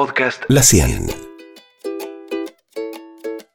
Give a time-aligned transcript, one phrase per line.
[0.00, 1.08] podcast La 100.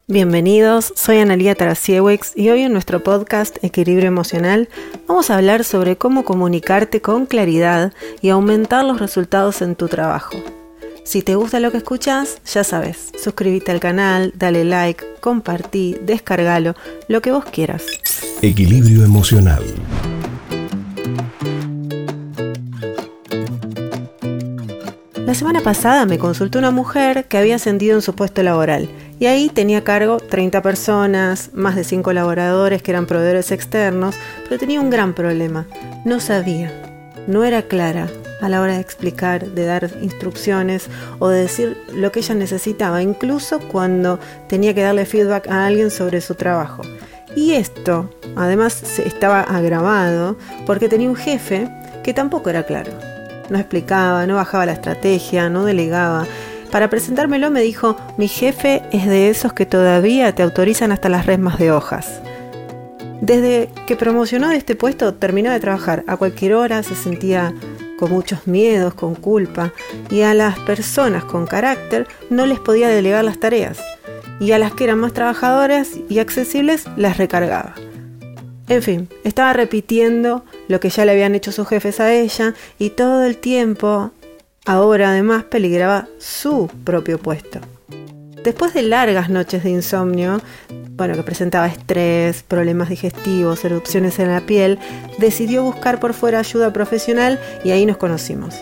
[0.05, 4.69] Bienvenidos, soy Analia Tarasiewicz y hoy en nuestro podcast Equilibrio Emocional
[5.07, 10.37] vamos a hablar sobre cómo comunicarte con claridad y aumentar los resultados en tu trabajo.
[11.03, 16.75] Si te gusta lo que escuchas, ya sabes, suscríbete al canal, dale like, compartí, descargalo,
[17.07, 17.81] lo que vos quieras.
[18.43, 19.63] Equilibrio Emocional.
[25.35, 28.87] Semana pasada me consultó una mujer que había ascendido en su puesto laboral
[29.19, 34.15] y ahí tenía a cargo 30 personas, más de 5 colaboradores que eran proveedores externos,
[34.45, 35.67] pero tenía un gran problema.
[36.05, 36.71] No sabía,
[37.27, 38.07] no era clara
[38.41, 40.87] a la hora de explicar, de dar instrucciones
[41.19, 45.91] o de decir lo que ella necesitaba, incluso cuando tenía que darle feedback a alguien
[45.91, 46.81] sobre su trabajo.
[47.35, 51.69] Y esto, además, estaba agravado porque tenía un jefe
[52.05, 53.14] que tampoco era claro
[53.49, 56.25] no explicaba, no bajaba la estrategia, no delegaba.
[56.71, 61.25] Para presentármelo me dijo, mi jefe es de esos que todavía te autorizan hasta las
[61.25, 62.21] resmas de hojas.
[63.21, 67.53] Desde que promocionó este puesto terminó de trabajar a cualquier hora, se sentía
[67.97, 69.71] con muchos miedos, con culpa,
[70.11, 73.79] y a las personas con carácter no les podía delegar las tareas,
[74.39, 77.75] y a las que eran más trabajadoras y accesibles las recargaba.
[78.67, 82.91] En fin, estaba repitiendo lo que ya le habían hecho sus jefes a ella y
[82.91, 84.11] todo el tiempo,
[84.65, 87.59] ahora además, peligraba su propio puesto.
[88.43, 90.39] Después de largas noches de insomnio,
[90.95, 94.79] bueno, que presentaba estrés, problemas digestivos, erupciones en la piel,
[95.17, 98.55] decidió buscar por fuera ayuda profesional y ahí nos conocimos.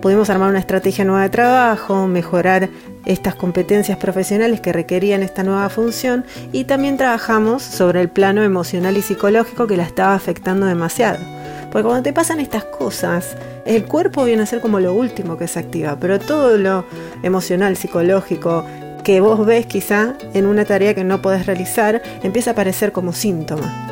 [0.00, 2.68] Pudimos armar una estrategia nueva de trabajo, mejorar
[3.06, 8.96] estas competencias profesionales que requerían esta nueva función y también trabajamos sobre el plano emocional
[8.96, 11.33] y psicológico que la estaba afectando demasiado.
[11.74, 13.36] Porque cuando te pasan estas cosas,
[13.66, 16.84] el cuerpo viene a ser como lo último que se activa, pero todo lo
[17.24, 18.64] emocional, psicológico,
[19.02, 23.12] que vos ves quizá en una tarea que no podés realizar, empieza a aparecer como
[23.12, 23.90] síntoma.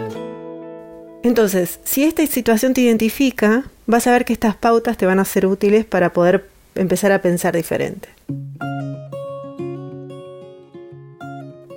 [1.24, 5.24] Entonces, si esta situación te identifica, vas a ver que estas pautas te van a
[5.24, 8.08] ser útiles para poder empezar a pensar diferente.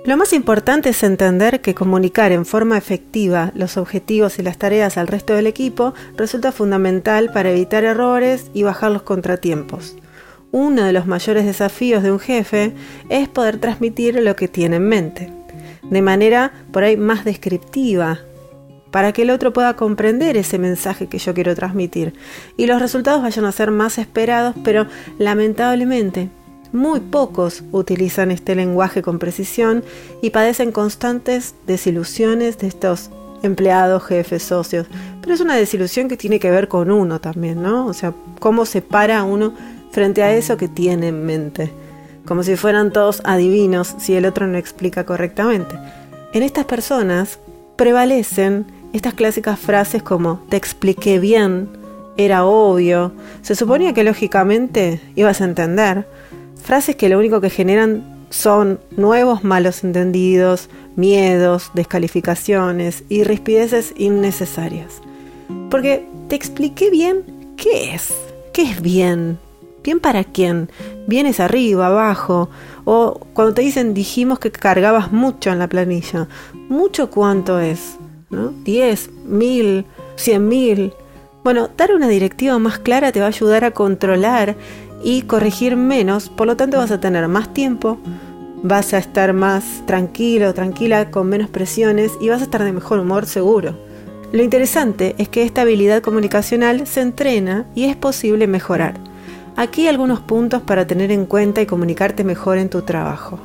[0.06, 4.98] Lo más importante es entender que comunicar en forma efectiva los objetivos y las tareas
[4.98, 9.96] al resto del equipo resulta fundamental para evitar errores y bajar los contratiempos.
[10.52, 12.72] Uno de los mayores desafíos de un jefe
[13.08, 15.32] es poder transmitir lo que tiene en mente,
[15.82, 18.20] de manera por ahí más descriptiva,
[18.92, 22.14] para que el otro pueda comprender ese mensaje que yo quiero transmitir
[22.56, 24.86] y los resultados vayan a ser más esperados, pero
[25.18, 26.30] lamentablemente
[26.72, 29.84] muy pocos utilizan este lenguaje con precisión
[30.22, 33.10] y padecen constantes desilusiones de estos
[33.42, 34.86] empleados, jefes, socios.
[35.20, 37.86] Pero es una desilusión que tiene que ver con uno también, ¿no?
[37.86, 39.54] O sea, cómo se para uno
[39.90, 41.70] frente a eso que tiene en mente.
[42.26, 45.76] Como si fueran todos adivinos si el otro no explica correctamente.
[46.32, 47.38] En estas personas
[47.76, 51.68] prevalecen estas clásicas frases como te expliqué bien,
[52.16, 53.12] era obvio,
[53.42, 56.06] se suponía que lógicamente ibas a entender,
[56.66, 65.00] Frases que lo único que generan son nuevos malos entendidos, miedos, descalificaciones y rispideces innecesarias.
[65.70, 68.12] Porque te expliqué bien qué es,
[68.52, 69.38] qué es bien,
[69.84, 70.68] bien para quién,
[71.06, 72.50] bien es arriba, abajo,
[72.84, 76.26] o cuando te dicen dijimos que cargabas mucho en la planilla,
[76.68, 77.96] mucho cuánto es,
[78.28, 78.48] ¿no?
[78.64, 79.84] 10, 1000,
[80.16, 80.92] 100 mil.
[81.44, 84.56] Bueno, dar una directiva más clara te va a ayudar a controlar
[85.02, 87.98] y corregir menos, por lo tanto vas a tener más tiempo,
[88.62, 92.98] vas a estar más tranquilo, tranquila, con menos presiones y vas a estar de mejor
[92.98, 93.76] humor seguro.
[94.32, 98.94] Lo interesante es que esta habilidad comunicacional se entrena y es posible mejorar.
[99.56, 103.38] Aquí algunos puntos para tener en cuenta y comunicarte mejor en tu trabajo.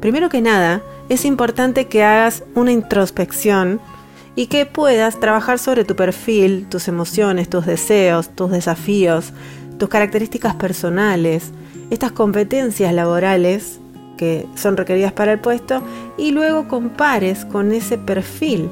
[0.00, 3.80] Primero que nada, es importante que hagas una introspección
[4.34, 9.32] y que puedas trabajar sobre tu perfil, tus emociones, tus deseos, tus desafíos,
[9.78, 11.52] tus características personales,
[11.90, 13.78] estas competencias laborales
[14.16, 15.82] que son requeridas para el puesto
[16.16, 18.70] y luego compares con ese perfil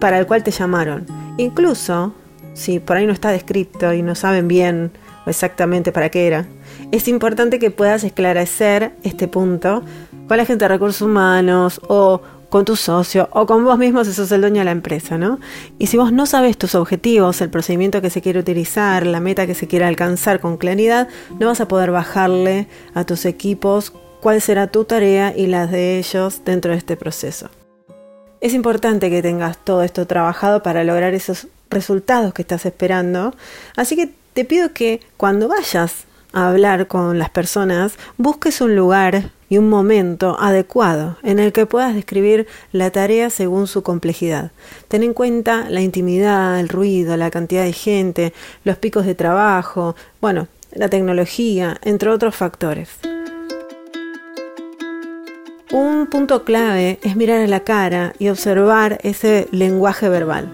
[0.00, 1.06] para el cual te llamaron.
[1.38, 2.14] Incluso
[2.54, 4.90] si por ahí no está descrito y no saben bien
[5.26, 6.46] exactamente para qué era,
[6.92, 9.82] es importante que puedas esclarecer este punto
[10.28, 14.12] con la gente de recursos humanos o con tu socio o con vos mismo si
[14.12, 15.38] sos el dueño de la empresa, ¿no?
[15.78, 19.46] Y si vos no sabes tus objetivos, el procedimiento que se quiere utilizar, la meta
[19.46, 21.08] que se quiere alcanzar con claridad,
[21.38, 25.98] no vas a poder bajarle a tus equipos cuál será tu tarea y las de
[25.98, 27.50] ellos dentro de este proceso.
[28.40, 33.34] Es importante que tengas todo esto trabajado para lograr esos resultados que estás esperando,
[33.76, 39.30] así que te pido que cuando vayas a hablar con las personas, busques un lugar
[39.48, 44.50] y un momento adecuado en el que puedas describir la tarea según su complejidad.
[44.88, 48.32] Ten en cuenta la intimidad, el ruido, la cantidad de gente,
[48.64, 52.90] los picos de trabajo, bueno, la tecnología, entre otros factores.
[55.72, 60.48] Un punto clave es mirar a la cara y observar ese lenguaje verbal.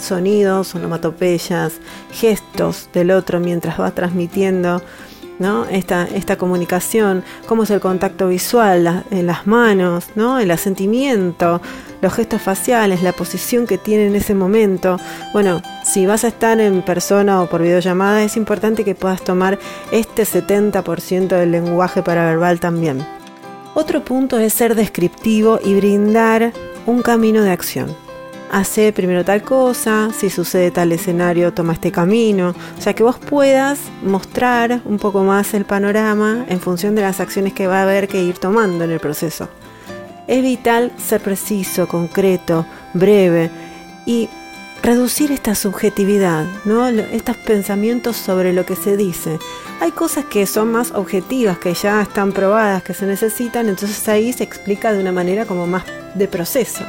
[0.00, 1.74] Sonidos, onomatopeyas,
[2.12, 4.82] gestos del otro mientras va transmitiendo
[5.40, 5.64] ¿no?
[5.64, 10.38] Esta, esta comunicación, cómo es el contacto visual, en las manos, ¿no?
[10.38, 11.62] el asentimiento,
[12.02, 15.00] los gestos faciales, la posición que tiene en ese momento.
[15.32, 19.58] Bueno, si vas a estar en persona o por videollamada, es importante que puedas tomar
[19.90, 23.04] este 70% del lenguaje paraverbal también.
[23.74, 26.52] Otro punto es ser descriptivo y brindar
[26.84, 28.09] un camino de acción
[28.50, 32.54] hace primero tal cosa, si sucede tal escenario, toma este camino.
[32.78, 37.20] O sea, que vos puedas mostrar un poco más el panorama en función de las
[37.20, 39.48] acciones que va a haber que ir tomando en el proceso.
[40.26, 43.50] Es vital ser preciso, concreto, breve
[44.06, 44.28] y
[44.82, 46.88] reducir esta subjetividad, ¿no?
[46.88, 49.38] estos pensamientos sobre lo que se dice.
[49.80, 54.32] Hay cosas que son más objetivas, que ya están probadas, que se necesitan, entonces ahí
[54.32, 55.84] se explica de una manera como más
[56.14, 56.84] de proceso.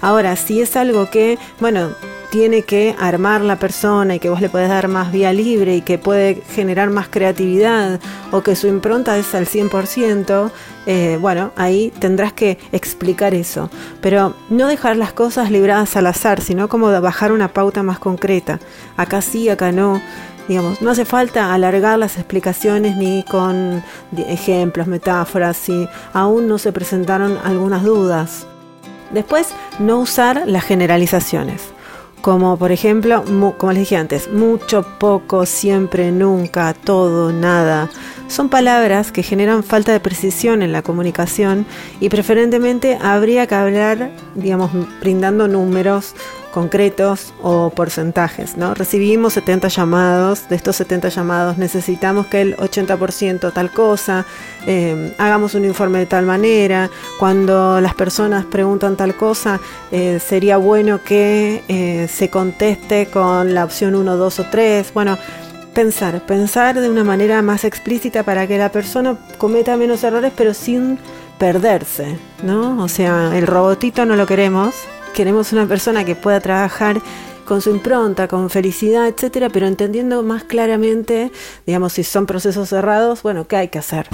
[0.00, 1.94] Ahora, si es algo que, bueno,
[2.30, 5.82] tiene que armar la persona y que vos le podés dar más vía libre y
[5.82, 8.00] que puede generar más creatividad
[8.30, 10.50] o que su impronta es al 100%,
[10.86, 13.68] eh, bueno, ahí tendrás que explicar eso.
[14.00, 18.60] Pero no dejar las cosas libradas al azar, sino como bajar una pauta más concreta.
[18.96, 20.00] Acá sí, acá no.
[20.48, 23.84] Digamos, no hace falta alargar las explicaciones ni con
[24.16, 28.46] ejemplos, metáforas, si aún no se presentaron algunas dudas.
[29.12, 29.48] Después,
[29.78, 31.62] no usar las generalizaciones.
[32.20, 33.24] Como por ejemplo,
[33.56, 37.88] como les dije antes, mucho, poco, siempre, nunca, todo, nada.
[38.28, 41.66] Son palabras que generan falta de precisión en la comunicación
[41.98, 44.70] y preferentemente habría que hablar, digamos,
[45.00, 46.14] brindando números
[46.50, 48.56] concretos o porcentajes.
[48.56, 48.74] ¿no?
[48.74, 54.26] Recibimos 70 llamados, de estos 70 llamados necesitamos que el 80% tal cosa,
[54.66, 59.60] eh, hagamos un informe de tal manera, cuando las personas preguntan tal cosa,
[59.92, 64.92] eh, sería bueno que eh, se conteste con la opción 1, 2 o 3.
[64.92, 65.18] Bueno,
[65.74, 70.54] pensar, pensar de una manera más explícita para que la persona cometa menos errores, pero
[70.54, 70.98] sin
[71.38, 72.82] perderse, ¿no?
[72.82, 74.74] O sea, el robotito no lo queremos,
[75.10, 77.00] queremos una persona que pueda trabajar
[77.44, 81.32] con su impronta, con felicidad, etcétera, pero entendiendo más claramente,
[81.66, 84.08] digamos, si son procesos cerrados, bueno, ¿qué hay que hacer?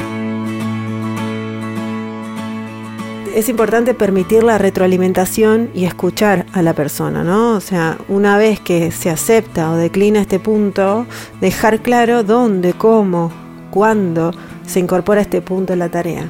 [3.34, 7.56] Es importante permitir la retroalimentación y escuchar a la persona, ¿no?
[7.56, 11.04] O sea, una vez que se acepta o declina este punto,
[11.38, 13.30] dejar claro dónde, cómo,
[13.70, 14.32] cuándo
[14.66, 16.26] se incorpora este punto en la tarea.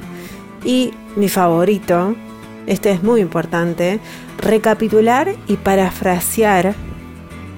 [0.65, 2.17] Y mi favorito,
[2.67, 4.01] este es muy importante,
[4.39, 6.75] recapitular y parafrasear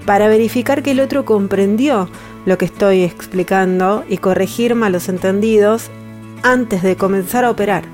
[0.06, 2.08] para verificar que el otro comprendió
[2.46, 5.90] lo que estoy explicando y corregir malos entendidos
[6.42, 7.84] antes de comenzar a operar.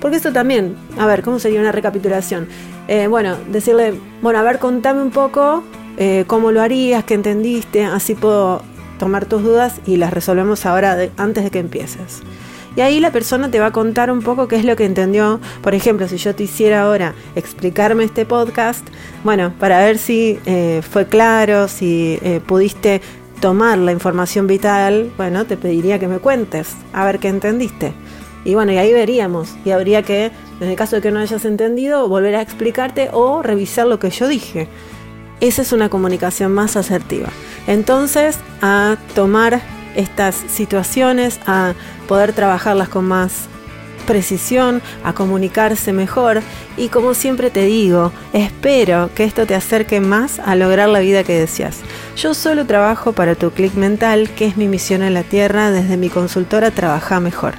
[0.00, 2.46] Porque esto también, a ver, ¿cómo sería una recapitulación?
[2.88, 5.64] Eh, bueno, decirle, bueno, a ver, contame un poco
[5.96, 8.62] eh, cómo lo harías, qué entendiste, así puedo
[8.98, 12.22] tomar tus dudas y las resolvemos ahora antes de que empieces.
[12.76, 15.40] Y ahí la persona te va a contar un poco qué es lo que entendió.
[15.62, 18.86] Por ejemplo, si yo te hiciera ahora explicarme este podcast,
[19.24, 23.00] bueno, para ver si eh, fue claro, si eh, pudiste
[23.40, 27.94] tomar la información vital, bueno, te pediría que me cuentes, a ver qué entendiste.
[28.44, 29.56] Y bueno, y ahí veríamos.
[29.64, 30.30] Y habría que,
[30.60, 34.10] en el caso de que no hayas entendido, volver a explicarte o revisar lo que
[34.10, 34.68] yo dije.
[35.40, 37.28] Esa es una comunicación más asertiva.
[37.66, 39.60] Entonces, a tomar
[39.96, 41.74] estas situaciones, a
[42.06, 43.48] poder trabajarlas con más
[44.06, 46.40] precisión, a comunicarse mejor
[46.76, 51.24] y como siempre te digo, espero que esto te acerque más a lograr la vida
[51.24, 51.78] que deseas.
[52.16, 55.96] Yo solo trabajo para tu clic mental, que es mi misión en la Tierra desde
[55.96, 57.54] mi consultora Trabaja Mejor.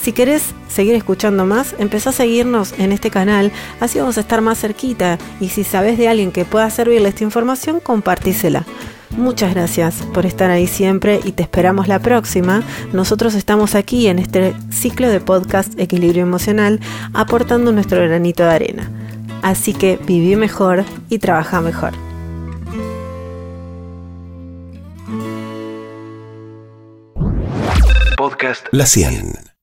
[0.00, 4.40] Si querés seguir escuchando más, empezá a seguirnos en este canal, así vamos a estar
[4.40, 8.64] más cerquita y si sabes de alguien que pueda servirle esta información, compartísela.
[9.16, 12.62] Muchas gracias por estar ahí siempre y te esperamos la próxima.
[12.92, 16.80] Nosotros estamos aquí en este ciclo de podcast Equilibrio Emocional
[17.14, 18.90] aportando nuestro granito de arena.
[19.42, 21.92] Así que viví mejor y trabaja mejor.
[28.16, 29.47] Podcast La 100.